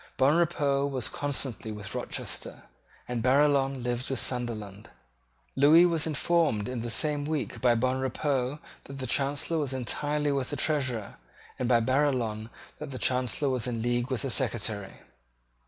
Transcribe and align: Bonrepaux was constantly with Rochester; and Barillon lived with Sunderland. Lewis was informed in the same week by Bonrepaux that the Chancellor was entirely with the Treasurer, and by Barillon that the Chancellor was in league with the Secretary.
Bonrepaux 0.17 0.87
was 0.87 1.09
constantly 1.09 1.71
with 1.71 1.93
Rochester; 1.93 2.63
and 3.07 3.21
Barillon 3.21 3.83
lived 3.83 4.09
with 4.09 4.19
Sunderland. 4.19 4.89
Lewis 5.55 5.85
was 5.85 6.07
informed 6.07 6.67
in 6.67 6.81
the 6.81 6.89
same 6.89 7.23
week 7.23 7.61
by 7.61 7.75
Bonrepaux 7.75 8.57
that 8.85 8.97
the 8.97 9.05
Chancellor 9.05 9.59
was 9.59 9.73
entirely 9.73 10.31
with 10.31 10.49
the 10.49 10.55
Treasurer, 10.55 11.17
and 11.59 11.69
by 11.69 11.79
Barillon 11.81 12.49
that 12.79 12.89
the 12.89 12.97
Chancellor 12.97 13.49
was 13.49 13.67
in 13.67 13.83
league 13.83 14.09
with 14.09 14.23
the 14.23 14.31
Secretary. 14.31 15.01